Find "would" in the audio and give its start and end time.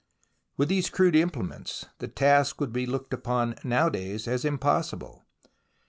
2.59-2.73